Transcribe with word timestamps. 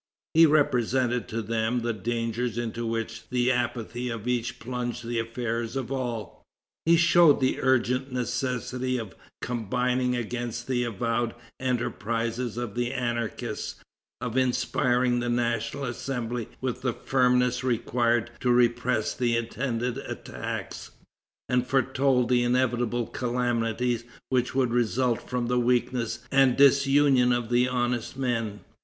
He 0.33 0.47
represented 0.47 1.27
to 1.27 1.43
them 1.43 1.81
the 1.81 1.93
dangers 1.93 2.57
into 2.57 2.87
which 2.87 3.29
the 3.29 3.51
apathy 3.51 4.09
of 4.09 4.27
each 4.27 4.57
plunged 4.57 5.05
the 5.05 5.19
affairs 5.19 5.75
of 5.75 5.91
all; 5.91 6.41
he 6.87 6.97
showed 6.97 7.39
the 7.39 7.61
urgent 7.61 8.11
necessity 8.11 8.97
of 8.97 9.13
combining 9.43 10.15
against 10.15 10.65
the 10.65 10.83
avowed 10.85 11.35
enterprises 11.59 12.57
of 12.57 12.73
the 12.73 12.91
anarchists, 12.91 13.75
of 14.19 14.37
inspiring 14.37 15.19
the 15.19 15.29
National 15.29 15.83
Assembly 15.85 16.49
with 16.61 16.81
the 16.81 16.93
firmness 16.93 17.63
required 17.63 18.31
to 18.39 18.51
repress 18.51 19.13
the 19.13 19.37
intended 19.37 19.99
attacks, 19.99 20.89
and 21.47 21.67
foretold 21.67 22.27
the 22.29 22.41
inevitable 22.41 23.05
calamities 23.05 24.03
which 24.29 24.55
would 24.55 24.71
result 24.71 25.29
from 25.29 25.45
the 25.45 25.59
weakness 25.59 26.25
and 26.31 26.57
disunion 26.57 27.31
of 27.31 27.53
honest 27.71 28.17
men. 28.17 28.61